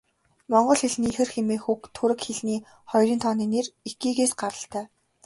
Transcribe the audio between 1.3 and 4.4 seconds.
хэмээх үг түрэг хэлний хоёрын тооны нэр 'ики'-ээс